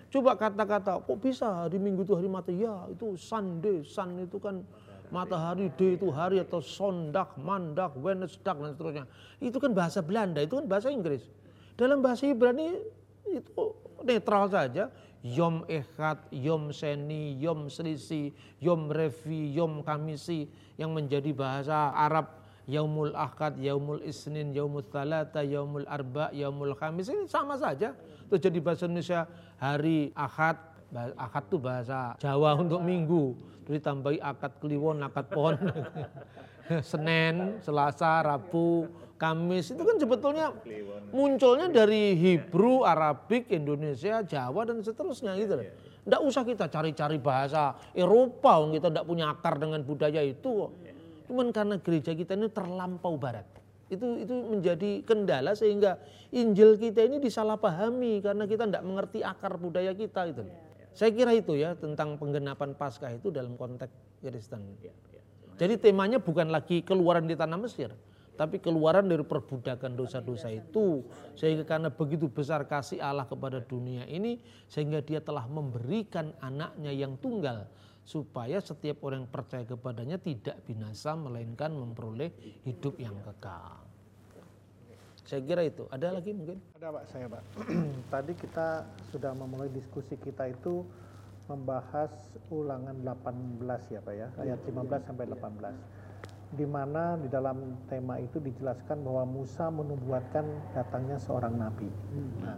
Coba 0.09 0.33
kata-kata, 0.33 1.03
kok 1.05 1.19
bisa 1.21 1.67
hari 1.67 1.77
Minggu 1.77 2.07
itu 2.07 2.17
hari 2.17 2.31
mati? 2.31 2.57
Ya 2.57 2.89
itu 2.89 3.19
Sunday, 3.19 3.85
Sun 3.85 4.17
itu 4.23 4.39
kan 4.39 4.65
matahari, 5.13 5.67
D 5.75 5.99
itu 5.99 6.07
hari 6.09 6.39
atau 6.39 6.63
Sondag, 6.63 7.35
Mandag, 7.37 7.93
Wednesday 7.99 8.55
dan 8.55 8.71
seterusnya. 8.73 9.05
Itu 9.37 9.59
kan 9.59 9.75
bahasa 9.75 9.99
Belanda, 9.99 10.39
itu 10.39 10.57
kan 10.57 10.65
bahasa 10.65 10.89
Inggris. 10.89 11.27
Dalam 11.75 11.99
bahasa 11.99 12.25
Ibrani 12.25 12.79
itu 13.35 13.75
netral 14.05 14.47
saja. 14.47 14.87
Yom 15.25 15.65
Echad, 15.67 16.29
Yom 16.31 16.71
Seni, 16.71 17.35
Yom 17.41 17.67
Selisi, 17.67 18.31
Yom 18.63 18.87
Revi, 18.87 19.51
Yom 19.51 19.83
Kamisi 19.83 20.47
yang 20.79 20.93
menjadi 20.93 21.33
bahasa 21.35 21.91
Arab 21.91 22.37
Yaumul 22.67 23.15
Ahad, 23.15 23.55
Yaumul 23.63 24.03
Isnin, 24.03 24.51
Yaumul 24.51 24.83
Thalata, 24.91 25.39
Yaumul 25.39 25.87
Arba, 25.87 26.27
Yaumul 26.35 26.75
Khamis 26.75 27.07
ini 27.07 27.23
sama 27.23 27.55
saja. 27.55 27.95
Itu 28.27 28.35
jadi 28.35 28.59
bahasa 28.59 28.91
Indonesia 28.91 29.23
hari 29.55 30.11
Ahad, 30.11 30.59
Ahad 31.15 31.47
itu 31.47 31.57
bahasa 31.63 32.19
Jawa 32.19 32.59
untuk 32.59 32.83
minggu. 32.83 33.39
Terus 33.63 33.79
ditambahi 33.79 34.19
akad 34.19 34.59
kliwon, 34.59 34.99
akad 34.99 35.31
pon. 35.31 35.55
Senin, 36.91 37.63
Selasa, 37.63 38.19
Rabu, 38.19 38.91
Kamis 39.17 39.73
itu 39.73 39.81
kan 39.81 39.97
sebetulnya 39.97 40.53
munculnya 41.09 41.67
dari 41.73 42.13
Hebrew, 42.13 42.85
Arabik, 42.85 43.49
Indonesia, 43.49 44.21
Jawa 44.21 44.61
dan 44.69 44.85
seterusnya 44.85 45.33
gitu 45.41 45.57
loh. 45.57 45.67
Tidak 46.07 46.21
usah 46.23 46.45
kita 46.47 46.69
cari-cari 46.71 47.17
bahasa 47.19 47.75
Eropa, 47.91 48.63
kita 48.71 48.87
tidak 48.93 49.05
punya 49.09 49.33
akar 49.33 49.57
dengan 49.59 49.81
budaya 49.81 50.21
itu. 50.21 50.71
Cuman 51.27 51.51
karena 51.51 51.75
gereja 51.81 52.15
kita 52.15 52.37
ini 52.37 52.47
terlampau 52.47 53.19
barat. 53.19 53.43
Itu 53.91 54.21
itu 54.21 54.31
menjadi 54.31 55.03
kendala 55.03 55.57
sehingga 55.57 55.99
Injil 56.31 56.79
kita 56.79 57.03
ini 57.03 57.19
disalahpahami 57.19 58.23
karena 58.23 58.47
kita 58.47 58.69
tidak 58.69 58.83
mengerti 58.85 59.19
akar 59.25 59.59
budaya 59.59 59.91
kita 59.91 60.31
itu. 60.31 60.47
Saya 60.95 61.11
kira 61.11 61.35
itu 61.35 61.53
ya 61.57 61.75
tentang 61.75 62.15
penggenapan 62.15 62.73
Paskah 62.73 63.17
itu 63.17 63.27
dalam 63.33 63.59
konteks 63.59 63.91
Kristen. 64.23 64.63
Jadi 65.57 65.75
temanya 65.81 66.21
bukan 66.21 66.53
lagi 66.53 66.85
keluaran 66.85 67.25
di 67.25 67.35
tanah 67.35 67.57
Mesir, 67.57 67.89
tapi 68.37 68.61
keluaran 68.61 69.09
dari 69.09 69.25
perbudakan 69.25 69.97
dosa-dosa 69.97 70.53
itu 70.53 71.01
sehingga 71.33 71.65
karena 71.65 71.89
begitu 71.89 72.29
besar 72.29 72.63
kasih 72.69 73.01
Allah 73.01 73.25
kepada 73.25 73.57
dunia 73.59 74.05
ini 74.05 74.37
sehingga 74.69 75.01
dia 75.01 75.17
telah 75.19 75.49
memberikan 75.49 76.31
anaknya 76.39 76.93
yang 76.93 77.17
tunggal 77.17 77.65
supaya 78.07 78.61
setiap 78.63 79.03
orang 79.03 79.25
yang 79.25 79.31
percaya 79.33 79.65
kepadanya 79.67 80.15
tidak 80.21 80.63
binasa 80.63 81.17
melainkan 81.17 81.73
memperoleh 81.75 82.31
hidup 82.63 82.95
yang 83.01 83.17
kekal. 83.19 83.83
Saya 85.27 85.43
kira 85.43 85.67
itu. 85.67 85.83
Ada 85.91 86.15
lagi 86.15 86.31
mungkin? 86.31 86.63
Ada 86.79 86.87
Pak, 86.87 87.03
saya 87.11 87.27
Pak. 87.27 87.43
Tadi 88.15 88.31
kita 88.39 88.87
sudah 89.11 89.35
memulai 89.35 89.67
diskusi 89.75 90.15
kita 90.15 90.47
itu 90.47 90.87
membahas 91.51 92.11
ulangan 92.47 92.95
18 93.03 93.91
ya 93.91 93.99
Pak 93.99 94.15
ya, 94.15 94.27
ayat 94.39 94.59
15 94.63 95.07
sampai 95.07 95.25
18 95.27 95.96
di 96.47 96.63
mana 96.63 97.19
di 97.19 97.27
dalam 97.27 97.75
tema 97.91 98.15
itu 98.23 98.39
dijelaskan 98.39 99.03
bahwa 99.03 99.27
Musa 99.27 99.67
menubuatkan 99.67 100.45
datangnya 100.71 101.19
seorang 101.19 101.59
nabi. 101.59 101.89
Hmm. 101.91 102.31
Nah, 102.39 102.57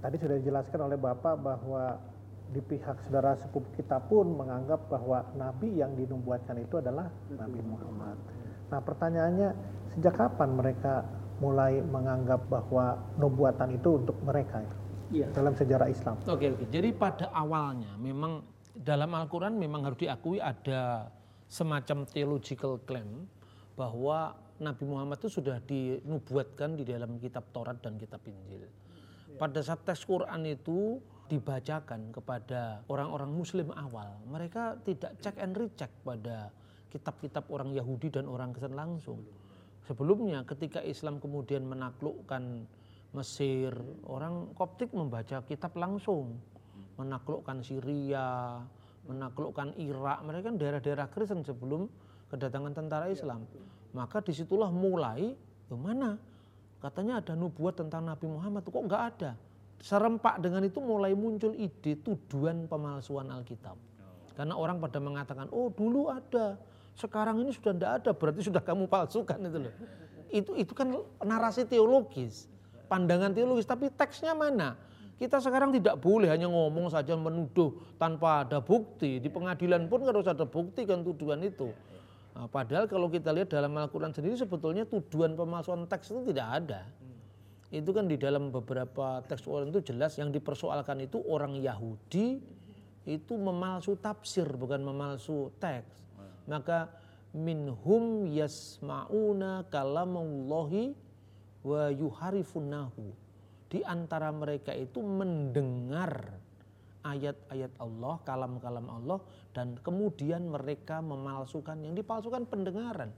tadi 0.00 0.16
sudah 0.16 0.36
dijelaskan 0.40 0.80
oleh 0.88 0.96
Bapak 0.96 1.34
bahwa 1.36 2.00
di 2.52 2.60
pihak 2.60 3.08
saudara 3.08 3.36
sepupu 3.36 3.68
kita 3.76 3.96
pun 4.08 4.36
menganggap 4.36 4.88
bahwa 4.92 5.24
nabi 5.36 5.80
yang 5.80 5.96
dinubuatkan 5.96 6.60
itu 6.60 6.80
adalah 6.80 7.08
Nabi 7.32 7.60
Muhammad. 7.64 8.16
Nah, 8.68 8.80
pertanyaannya 8.80 9.48
sejak 9.96 10.16
kapan 10.16 10.56
mereka 10.56 11.04
mulai 11.40 11.80
menganggap 11.80 12.44
bahwa 12.48 12.96
nubuatan 13.16 13.76
itu 13.76 14.00
untuk 14.00 14.16
mereka 14.24 14.64
ya. 15.12 15.28
dalam 15.32 15.52
sejarah 15.52 15.88
Islam? 15.92 16.16
Oke, 16.24 16.56
oke. 16.56 16.64
Jadi 16.72 16.90
pada 16.96 17.28
awalnya 17.36 17.92
memang 18.00 18.40
dalam 18.72 19.12
Al-Qur'an 19.12 19.56
memang 19.56 19.84
harus 19.84 20.00
diakui 20.00 20.40
ada 20.40 21.12
semacam 21.52 22.08
theological 22.08 22.80
claim 22.88 23.28
bahwa 23.76 24.32
Nabi 24.56 24.88
Muhammad 24.88 25.20
itu 25.20 25.36
sudah 25.36 25.60
dinubuatkan 25.60 26.80
di 26.80 26.88
dalam 26.88 27.20
kitab 27.20 27.52
Taurat 27.52 27.76
dan 27.84 28.00
kitab 28.00 28.24
Injil. 28.24 28.64
Pada 29.36 29.60
saat 29.60 29.84
tes 29.84 30.00
Quran 30.00 30.48
itu 30.48 30.96
dibacakan 31.28 32.08
kepada 32.08 32.80
orang-orang 32.88 33.28
muslim 33.32 33.68
awal, 33.76 34.16
mereka 34.24 34.80
tidak 34.88 35.12
cek 35.20 35.36
and 35.40 35.56
recheck 35.60 35.92
pada 36.00 36.48
kitab-kitab 36.88 37.44
orang 37.52 37.76
Yahudi 37.76 38.08
dan 38.08 38.28
orang 38.28 38.56
Kristen 38.56 38.72
langsung. 38.72 39.20
Sebelumnya 39.84 40.44
ketika 40.48 40.80
Islam 40.80 41.20
kemudian 41.20 41.68
menaklukkan 41.68 42.64
Mesir, 43.12 43.76
orang 44.08 44.56
Koptik 44.56 44.88
membaca 44.96 45.44
kitab 45.44 45.76
langsung. 45.76 46.40
Menaklukkan 46.96 47.60
Syria, 47.60 48.60
menaklukkan 49.06 49.74
Irak, 49.78 50.22
mereka 50.22 50.50
kan 50.50 50.56
daerah-daerah 50.58 51.06
Kristen 51.10 51.42
sebelum 51.42 51.90
kedatangan 52.30 52.72
tentara 52.72 53.06
Islam. 53.10 53.44
Maka 53.92 54.24
di 54.24 54.32
situlah 54.32 54.72
mulai, 54.72 55.36
mana? 55.68 56.16
Katanya 56.80 57.22
ada 57.22 57.38
nubuat 57.38 57.78
tentang 57.78 58.06
Nabi 58.08 58.26
Muhammad, 58.26 58.66
kok 58.66 58.74
nggak 58.74 59.04
ada? 59.14 59.30
Serempak 59.82 60.38
dengan 60.38 60.62
itu 60.62 60.78
mulai 60.78 61.14
muncul 61.14 61.54
ide 61.54 61.98
tuduhan 62.00 62.70
pemalsuan 62.70 63.30
Alkitab. 63.30 63.74
Karena 64.32 64.54
orang 64.56 64.80
pada 64.80 64.98
mengatakan, 65.02 65.46
oh 65.52 65.68
dulu 65.68 66.08
ada, 66.08 66.56
sekarang 66.96 67.42
ini 67.44 67.52
sudah 67.52 67.72
tidak 67.76 67.92
ada, 68.02 68.10
berarti 68.16 68.40
sudah 68.48 68.62
kamu 68.64 68.88
palsukan 68.88 69.38
itu 69.44 69.58
loh. 69.68 69.74
Itu 70.32 70.52
itu 70.56 70.72
kan 70.72 70.88
narasi 71.20 71.68
teologis, 71.68 72.48
pandangan 72.88 73.36
teologis, 73.36 73.68
tapi 73.68 73.92
teksnya 73.92 74.32
mana? 74.32 74.80
Kita 75.22 75.38
sekarang 75.38 75.70
tidak 75.70 76.02
boleh 76.02 76.34
hanya 76.34 76.50
ngomong 76.50 76.90
saja 76.90 77.14
menuduh 77.14 77.94
tanpa 77.94 78.42
ada 78.42 78.58
bukti. 78.58 79.22
Di 79.22 79.30
pengadilan 79.30 79.86
pun 79.86 80.02
harus 80.02 80.26
ada 80.26 80.42
bukti 80.42 80.82
kan 80.82 81.06
tuduhan 81.06 81.38
itu. 81.46 81.70
Nah, 82.34 82.50
padahal 82.50 82.90
kalau 82.90 83.06
kita 83.06 83.30
lihat 83.30 83.54
dalam 83.54 83.70
Al-Quran 83.78 84.10
sendiri 84.10 84.34
sebetulnya 84.34 84.82
tuduhan 84.82 85.38
pemalsuan 85.38 85.86
teks 85.86 86.10
itu 86.10 86.34
tidak 86.34 86.48
ada. 86.58 86.90
Itu 87.70 87.94
kan 87.94 88.10
di 88.10 88.18
dalam 88.18 88.50
beberapa 88.50 89.22
teks 89.22 89.46
Quran 89.46 89.70
itu 89.70 89.94
jelas 89.94 90.18
yang 90.18 90.34
dipersoalkan 90.34 91.06
itu 91.06 91.22
orang 91.22 91.54
Yahudi 91.54 92.42
itu 93.06 93.34
memalsu 93.38 93.94
tafsir 94.02 94.50
bukan 94.58 94.82
memalsu 94.82 95.54
teks. 95.62 96.02
Maka 96.50 96.90
minhum 97.30 98.26
yasma'una 98.26 99.70
kalamallahi 99.70 100.98
wa 101.62 101.94
yuharifunahu 101.94 103.21
di 103.72 103.80
antara 103.88 104.28
mereka 104.28 104.76
itu 104.76 105.00
mendengar 105.00 106.36
ayat-ayat 107.08 107.72
Allah, 107.80 108.20
kalam-kalam 108.20 108.84
Allah 108.92 109.18
dan 109.56 109.80
kemudian 109.80 110.44
mereka 110.44 111.00
memalsukan 111.00 111.80
yang 111.80 111.96
dipalsukan 111.96 112.44
pendengaran. 112.44 113.08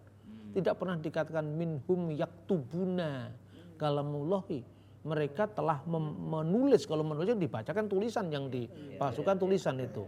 Tidak 0.54 0.78
pernah 0.78 0.94
dikatakan 0.94 1.42
minhum 1.58 2.14
yaktubuna 2.14 3.34
kalamullahi. 3.74 4.62
Mereka 5.04 5.52
telah 5.52 5.84
menulis 5.84 6.88
kalau 6.88 7.04
menulis 7.04 7.36
dibacakan 7.36 7.90
tulisan 7.90 8.30
yang 8.32 8.48
dipalsukan 8.48 9.36
tulisan 9.36 9.76
itu. 9.82 10.06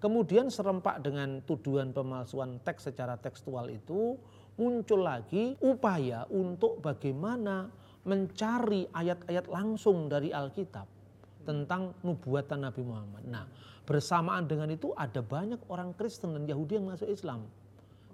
Kemudian 0.00 0.48
serempak 0.48 1.04
dengan 1.04 1.44
tuduhan 1.44 1.92
pemalsuan 1.92 2.56
teks 2.64 2.88
secara 2.88 3.20
tekstual 3.20 3.68
itu 3.68 4.16
muncul 4.56 5.04
lagi 5.04 5.60
upaya 5.60 6.24
untuk 6.32 6.80
bagaimana 6.80 7.68
mencari 8.04 8.88
ayat-ayat 8.90 9.46
langsung 9.50 10.08
dari 10.08 10.32
Alkitab 10.32 10.86
tentang 11.44 11.96
nubuatan 12.04 12.64
Nabi 12.64 12.82
Muhammad. 12.84 13.22
Nah, 13.28 13.44
bersamaan 13.84 14.44
dengan 14.48 14.68
itu 14.72 14.92
ada 14.96 15.20
banyak 15.20 15.60
orang 15.68 15.92
Kristen 15.96 16.36
dan 16.36 16.44
Yahudi 16.48 16.80
yang 16.80 16.88
masuk 16.88 17.08
Islam. 17.08 17.44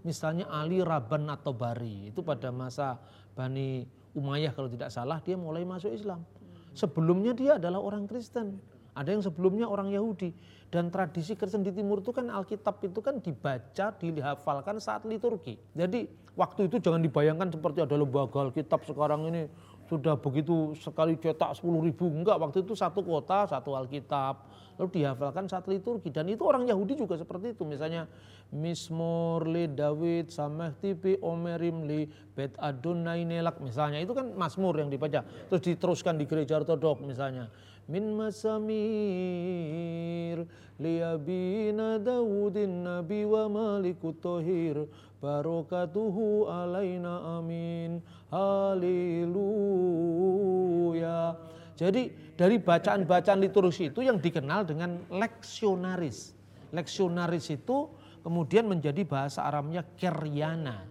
Misalnya 0.07 0.47
Ali 0.47 0.79
Rabban 0.79 1.27
atau 1.27 1.51
Bari, 1.51 2.15
itu 2.15 2.23
pada 2.23 2.55
masa 2.55 2.99
Bani 3.35 3.83
Umayyah 4.15 4.55
kalau 4.55 4.71
tidak 4.71 4.89
salah 4.95 5.19
dia 5.21 5.35
mulai 5.35 5.67
masuk 5.67 5.91
Islam. 5.91 6.23
Sebelumnya 6.73 7.35
dia 7.35 7.59
adalah 7.59 7.83
orang 7.83 8.07
Kristen. 8.09 8.57
Ada 8.97 9.13
yang 9.13 9.21
sebelumnya 9.21 9.69
orang 9.69 9.93
Yahudi. 9.93 10.33
Dan 10.73 10.89
tradisi 10.89 11.37
Kristen 11.37 11.63
di 11.63 11.71
timur 11.71 12.01
itu 12.01 12.11
kan 12.17 12.27
Alkitab 12.33 12.81
itu 12.81 13.01
kan 13.05 13.21
dibaca, 13.21 13.87
dihafalkan 13.97 14.81
saat 14.81 15.05
liturgi. 15.05 15.61
Jadi 15.77 16.09
waktu 16.33 16.69
itu 16.69 16.81
jangan 16.81 17.05
dibayangkan 17.05 17.53
seperti 17.53 17.85
ada 17.85 17.97
lembaga 17.97 18.49
Alkitab 18.49 18.85
sekarang 18.89 19.29
ini 19.29 19.47
sudah 19.87 20.19
begitu 20.19 20.75
sekali 20.75 21.15
cetak 21.15 21.55
10 21.59 21.87
ribu. 21.87 22.11
Enggak 22.11 22.43
waktu 22.43 22.67
itu 22.67 22.75
satu 22.75 23.03
kota 23.07 23.47
satu 23.47 23.75
Alkitab. 23.79 24.67
Lalu 24.77 24.93
dihafalkan 24.93 25.49
saat 25.49 25.65
liturgi 25.73 26.13
dan 26.13 26.29
itu 26.29 26.45
orang 26.45 26.69
Yahudi 26.69 27.01
juga 27.01 27.17
seperti 27.17 27.57
itu. 27.57 27.65
Misalnya 27.65 28.05
Mismor 28.53 29.49
li 29.49 29.73
David 29.73 30.29
sameh 30.29 30.77
tipi 30.79 31.17
omerim 31.25 31.89
li 31.89 32.05
bet 32.37 32.53
adonai 32.61 33.25
nelak 33.25 33.57
misalnya. 33.65 34.03
Itu 34.03 34.13
kan 34.13 34.37
Mazmur 34.37 34.77
yang 34.77 34.93
dibaca 34.93 35.25
terus 35.25 35.63
diteruskan 35.65 36.21
di 36.21 36.29
gereja 36.29 36.61
ortodok 36.61 37.01
misalnya 37.03 37.49
masamir 37.89 38.83
liabina 40.77 42.03
Dawudin 42.03 42.85
nabi 42.85 43.25
wa 43.25 43.49
malikut 43.49 44.19
tohir 44.21 44.91
barokatuhu 45.21 46.47
alaina 46.47 47.41
amin. 47.41 48.03
Haleluya. 48.31 49.27
Jadi 51.77 52.09
dari 52.37 52.57
bacaan-bacaan 52.61 53.41
liturgi 53.41 53.93
itu 53.93 54.01
yang 54.05 54.21
dikenal 54.21 54.65
dengan 54.65 54.99
leksionaris. 55.13 56.33
Leksionaris 56.73 57.51
itu 57.53 57.89
kemudian 58.25 58.67
menjadi 58.67 59.05
bahasa 59.05 59.45
Aramnya 59.45 59.85
keryana. 59.97 60.85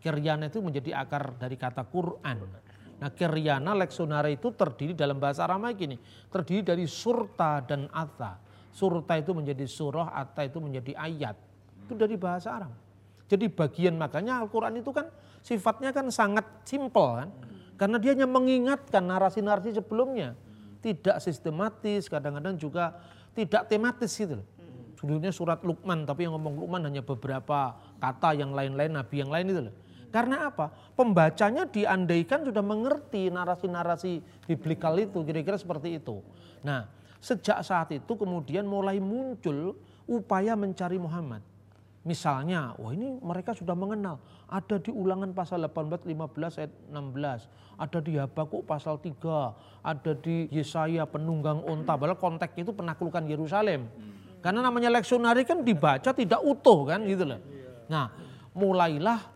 Keryana 0.00 0.46
itu 0.52 0.60
menjadi 0.62 0.92
akar 1.02 1.34
dari 1.40 1.56
kata 1.58 1.82
Quran 1.88 2.65
Nah 2.96 3.12
keryana 3.12 3.76
leksionari 3.76 4.40
itu 4.40 4.52
terdiri 4.56 4.96
dalam 4.96 5.20
bahasa 5.20 5.44
Aramai 5.44 5.76
gini, 5.76 6.00
terdiri 6.32 6.64
dari 6.64 6.84
surta 6.88 7.60
dan 7.60 7.88
ata. 7.92 8.40
Surta 8.72 9.16
itu 9.16 9.32
menjadi 9.32 9.64
surah, 9.68 10.16
ata 10.16 10.44
itu 10.44 10.60
menjadi 10.60 10.96
ayat. 10.96 11.36
Itu 11.84 11.96
dari 11.96 12.16
bahasa 12.16 12.56
Aram. 12.56 12.72
Jadi 13.26 13.50
bagian 13.50 13.96
makanya 13.98 14.40
Al-Quran 14.40 14.80
itu 14.80 14.92
kan 14.94 15.08
sifatnya 15.44 15.92
kan 15.92 16.08
sangat 16.08 16.44
simpel 16.64 17.24
kan. 17.24 17.28
Karena 17.76 18.00
dia 18.00 18.16
hanya 18.16 18.28
mengingatkan 18.28 19.04
narasi-narasi 19.04 19.76
sebelumnya. 19.76 20.32
Tidak 20.80 21.20
sistematis, 21.20 22.08
kadang-kadang 22.08 22.56
juga 22.56 22.96
tidak 23.36 23.68
tematis 23.68 24.12
gitu 24.16 24.40
Sebelumnya 24.96 25.28
surat 25.28 25.60
Luqman, 25.60 26.08
tapi 26.08 26.24
yang 26.24 26.40
ngomong 26.40 26.64
Luqman 26.64 26.88
hanya 26.88 27.04
beberapa 27.04 27.76
kata 28.00 28.32
yang 28.32 28.56
lain-lain, 28.56 28.96
nabi 28.96 29.20
yang 29.20 29.28
lain 29.28 29.46
itu 29.52 29.60
loh. 29.68 29.74
Karena 30.16 30.48
apa? 30.48 30.72
Pembacanya 30.96 31.68
diandaikan 31.68 32.40
sudah 32.48 32.64
mengerti 32.64 33.28
narasi-narasi 33.28 34.24
biblikal 34.48 34.96
itu, 34.96 35.20
kira-kira 35.20 35.60
seperti 35.60 36.00
itu. 36.00 36.24
Nah, 36.64 36.88
sejak 37.20 37.60
saat 37.60 37.92
itu 37.92 38.16
kemudian 38.16 38.64
mulai 38.64 38.96
muncul 38.96 39.76
upaya 40.08 40.56
mencari 40.56 40.96
Muhammad. 40.96 41.44
Misalnya, 42.00 42.72
wah 42.80 42.96
ini 42.96 43.20
mereka 43.20 43.52
sudah 43.52 43.76
mengenal. 43.76 44.16
Ada 44.48 44.80
di 44.80 44.88
ulangan 44.88 45.36
pasal 45.36 45.60
18, 45.68 46.08
15, 46.08 46.64
ayat 46.64 46.72
16. 46.88 47.44
Ada 47.76 47.98
di 48.00 48.16
Habakuk 48.16 48.64
pasal 48.64 48.96
3. 48.96 49.52
Ada 49.84 50.16
di 50.16 50.48
Yesaya 50.48 51.04
penunggang 51.04 51.60
onta. 51.60 51.92
Padahal 51.92 52.16
konteksnya 52.16 52.64
itu 52.64 52.72
penaklukan 52.72 53.20
Yerusalem. 53.28 53.92
Karena 54.40 54.64
namanya 54.64 54.88
leksionari 54.88 55.44
kan 55.44 55.60
dibaca 55.60 56.14
tidak 56.14 56.40
utuh 56.40 56.88
kan 56.88 57.04
gitu 57.04 57.26
loh. 57.26 57.42
Nah 57.90 58.08
mulailah 58.56 59.35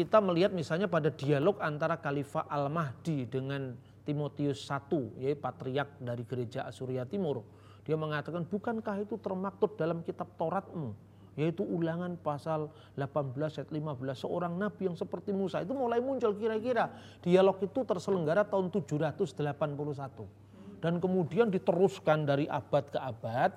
kita 0.00 0.16
melihat 0.24 0.56
misalnya 0.56 0.88
pada 0.88 1.12
dialog 1.12 1.60
antara 1.60 2.00
Khalifah 2.00 2.48
Al-Mahdi 2.48 3.28
dengan 3.28 3.76
Timotius 4.00 4.64
I, 4.64 4.80
yaitu 5.20 5.36
patriark 5.36 6.00
dari 6.00 6.24
gereja 6.24 6.64
Asuria 6.64 7.04
Timur. 7.04 7.44
Dia 7.84 8.00
mengatakan, 8.00 8.48
bukankah 8.48 9.04
itu 9.04 9.20
termaktub 9.20 9.76
dalam 9.76 10.00
kitab 10.00 10.32
Tauratmu? 10.40 11.12
yaitu 11.38 11.62
ulangan 11.62 12.18
pasal 12.18 12.74
18 12.98 13.38
ayat 13.38 13.70
15 13.70 14.26
seorang 14.26 14.52
nabi 14.58 14.90
yang 14.90 14.98
seperti 14.98 15.30
Musa 15.30 15.62
itu 15.62 15.70
mulai 15.70 16.02
muncul 16.02 16.34
kira-kira 16.34 16.90
dialog 17.22 17.56
itu 17.62 17.86
terselenggara 17.86 18.42
tahun 18.44 18.68
781 18.68 20.82
dan 20.82 20.98
kemudian 20.98 21.48
diteruskan 21.48 22.26
dari 22.26 22.50
abad 22.50 22.84
ke 22.90 22.98
abad 22.98 23.50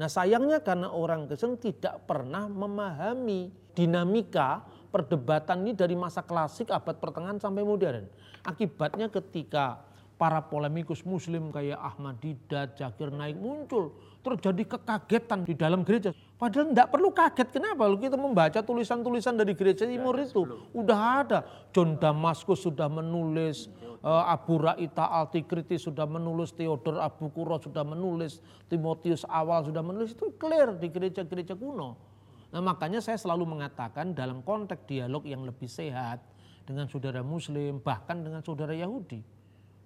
nah 0.00 0.08
sayangnya 0.08 0.64
karena 0.64 0.88
orang 0.88 1.28
Kristen 1.28 1.60
tidak 1.60 2.00
pernah 2.08 2.48
memahami 2.48 3.52
dinamika 3.76 4.64
perdebatan 4.92 5.64
ini 5.64 5.72
dari 5.72 5.96
masa 5.96 6.20
klasik 6.20 6.68
abad 6.68 7.00
pertengahan 7.00 7.40
sampai 7.40 7.64
modern 7.64 8.04
akibatnya 8.44 9.08
ketika 9.08 9.80
para 10.22 10.38
polemikus 10.38 11.02
muslim 11.02 11.50
kayak 11.50 11.82
Ahmad 11.82 12.22
Didat, 12.22 12.78
Jakir 12.78 13.10
Naik 13.10 13.34
muncul 13.42 13.90
terjadi 14.22 14.78
kekagetan 14.78 15.42
di 15.42 15.58
dalam 15.58 15.82
gereja. 15.82 16.14
Padahal 16.38 16.70
tidak 16.70 16.88
perlu 16.94 17.10
kaget. 17.10 17.48
Kenapa? 17.50 17.90
Lalu 17.90 18.06
kita 18.06 18.14
membaca 18.14 18.62
tulisan-tulisan 18.62 19.34
dari 19.34 19.58
gereja 19.58 19.82
timur 19.82 20.14
itu. 20.22 20.46
Udah 20.70 21.26
ada. 21.26 21.38
John 21.74 21.98
Damaskus 21.98 22.62
sudah 22.62 22.86
menulis. 22.86 23.66
Uh, 24.02 24.22
Abu 24.30 24.62
Ra'ita 24.62 25.10
Altikriti 25.10 25.74
sudah 25.74 26.06
menulis. 26.06 26.54
Theodor 26.54 27.02
Abu 27.02 27.26
Kuro 27.34 27.58
sudah 27.58 27.82
menulis. 27.82 28.38
Timotius 28.70 29.26
Awal 29.26 29.66
sudah 29.66 29.82
menulis. 29.82 30.14
Itu 30.14 30.30
clear 30.38 30.70
di 30.78 30.86
gereja-gereja 30.86 31.58
kuno. 31.58 32.11
Nah 32.52 32.60
makanya 32.60 33.00
saya 33.00 33.16
selalu 33.16 33.56
mengatakan 33.58 34.12
dalam 34.12 34.44
konteks 34.44 34.84
dialog 34.84 35.24
yang 35.24 35.42
lebih 35.42 35.66
sehat. 35.66 36.20
Dengan 36.62 36.86
saudara 36.86 37.26
muslim. 37.26 37.82
Bahkan 37.82 38.22
dengan 38.22 38.38
saudara 38.44 38.70
Yahudi. 38.70 39.18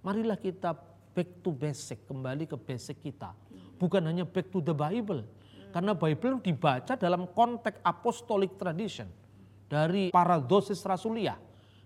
Marilah 0.04 0.36
kita 0.36 0.76
back 1.16 1.40
to 1.40 1.54
basic. 1.54 2.04
Kembali 2.04 2.44
ke 2.44 2.58
basic 2.60 3.00
kita 3.00 3.32
bukan 3.76 4.02
hanya 4.08 4.24
back 4.24 4.48
to 4.48 4.64
the 4.64 4.72
Bible. 4.72 5.22
Karena 5.70 5.92
Bible 5.92 6.40
dibaca 6.40 6.96
dalam 6.96 7.28
konteks 7.28 7.84
apostolic 7.84 8.56
tradition 8.56 9.08
dari 9.68 10.08
para 10.08 10.40
dosis 10.40 10.80
rasulia. 10.88 11.36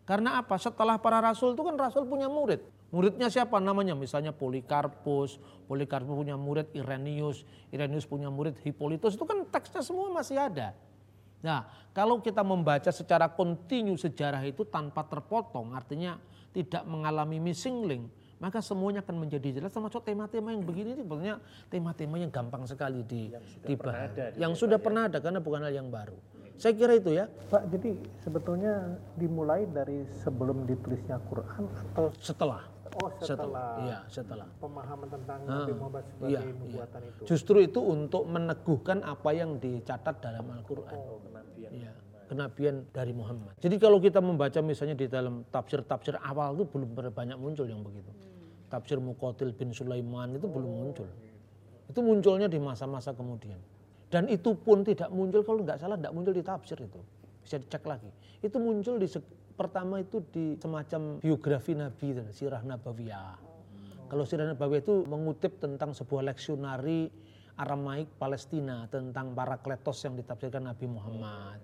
Karena 0.07 0.39
apa? 0.39 0.55
Setelah 0.59 0.99
para 1.03 1.19
rasul 1.19 1.59
itu 1.59 1.63
kan 1.67 1.75
rasul 1.75 2.07
punya 2.07 2.31
murid. 2.31 2.63
Muridnya 2.91 3.31
siapa 3.31 3.63
namanya? 3.63 3.95
Misalnya 3.95 4.35
Polikarpus, 4.35 5.39
Polikarpus 5.71 6.11
punya 6.11 6.35
murid 6.35 6.75
Irenius, 6.75 7.47
Irenius 7.71 8.03
punya 8.07 8.27
murid 8.27 8.59
Hippolytus, 8.67 9.15
itu 9.15 9.23
kan 9.23 9.47
teksnya 9.47 9.83
semua 9.83 10.11
masih 10.11 10.39
ada. 10.39 10.75
Nah, 11.41 11.71
kalau 11.95 12.19
kita 12.19 12.43
membaca 12.43 12.91
secara 12.91 13.31
kontinu 13.31 13.95
sejarah 13.95 14.43
itu 14.43 14.67
tanpa 14.67 15.07
terpotong, 15.07 15.73
artinya 15.73 16.19
tidak 16.51 16.83
mengalami 16.85 17.39
missing 17.39 17.87
link, 17.87 18.05
maka 18.41 18.65
semuanya 18.65 19.05
akan 19.05 19.17
menjadi 19.21 19.61
jelas 19.61 19.71
termasuk 19.71 20.01
tema-tema 20.01 20.57
yang 20.57 20.65
begini 20.65 20.97
ini 20.97 21.05
sebenarnya 21.05 21.37
tema-tema 21.69 22.17
yang 22.17 22.33
gampang 22.33 22.65
sekali 22.65 23.05
di 23.05 23.29
yang 23.29 23.45
sudah 23.45 23.69
dibahas 23.69 23.85
pernah 23.85 24.01
ada, 24.09 24.25
yang 24.41 24.53
sudah 24.57 24.79
ya. 24.81 24.83
pernah 24.83 25.03
ada 25.07 25.19
karena 25.21 25.41
bukan 25.45 25.61
hal 25.69 25.75
yang 25.77 25.89
baru 25.93 26.17
saya 26.57 26.73
kira 26.73 26.93
itu 26.97 27.11
ya 27.13 27.29
Pak 27.53 27.69
jadi 27.69 27.91
sebetulnya 28.25 28.97
dimulai 29.21 29.69
dari 29.69 30.09
sebelum 30.25 30.65
ditulisnya 30.65 31.21
Quran 31.29 31.69
atau 31.93 32.09
setelah 32.17 32.65
Oh 32.99 33.11
setelah, 33.23 33.79
iya 33.87 33.99
setelah 34.11 34.51
pemahaman 34.59 35.07
tentang 35.07 35.39
Nabi 35.47 35.73
Muhammad 35.79 36.05
sebagai 36.11 36.33
iya, 36.35 36.41
nubuatan 36.51 37.01
iya. 37.07 37.11
itu. 37.15 37.23
Justru 37.31 37.57
itu 37.63 37.81
untuk 37.81 38.27
meneguhkan 38.27 38.99
apa 39.07 39.31
yang 39.31 39.63
dicatat 39.63 40.19
dalam 40.19 40.47
Al-Quran. 40.51 40.99
Oh, 40.99 41.23
kenabian. 41.23 41.71
Iya 41.71 41.93
kenabian 42.31 42.87
dari 42.95 43.11
Muhammad. 43.11 43.59
Jadi 43.59 43.75
kalau 43.83 43.99
kita 43.99 44.23
membaca 44.23 44.63
misalnya 44.63 44.95
di 44.95 45.11
dalam 45.11 45.43
tafsir-tafsir 45.51 46.15
awal 46.23 46.55
itu 46.55 46.63
belum 46.63 46.95
banyak 46.95 47.35
muncul 47.35 47.67
yang 47.67 47.83
begitu. 47.83 48.07
Tafsir 48.71 49.03
Muqatil 49.03 49.51
bin 49.51 49.75
Sulaiman 49.75 50.39
itu 50.39 50.47
belum 50.47 50.71
muncul. 50.71 51.11
Itu 51.91 52.07
munculnya 52.07 52.47
di 52.47 52.63
masa-masa 52.63 53.11
kemudian. 53.19 53.59
Dan 54.07 54.31
itu 54.31 54.55
pun 54.55 54.87
tidak 54.87 55.11
muncul 55.11 55.43
kalau 55.43 55.67
nggak 55.67 55.83
salah 55.83 55.99
tidak 55.99 56.15
muncul 56.15 56.31
di 56.31 56.43
tafsir 56.47 56.79
itu. 56.79 57.03
Bisa 57.43 57.59
dicek 57.59 57.83
lagi. 57.83 58.07
Itu 58.39 58.63
muncul 58.63 59.03
di 59.03 59.11
pertama 59.61 60.01
itu 60.01 60.25
di 60.33 60.57
semacam 60.57 61.21
biografi 61.21 61.77
Nabi, 61.77 62.17
Sirah 62.33 62.65
Nabawiyah. 62.65 63.37
Kalau 64.09 64.25
Sirah 64.25 64.49
Nabawiyah 64.49 64.81
itu 64.81 65.05
mengutip 65.05 65.61
tentang 65.61 65.93
sebuah 65.93 66.33
leksionari 66.33 67.13
Aramaik 67.61 68.09
Palestina 68.17 68.89
tentang 68.89 69.37
para 69.37 69.61
kletos 69.61 70.01
yang 70.01 70.17
ditafsirkan 70.17 70.65
Nabi 70.65 70.89
Muhammad. 70.89 71.61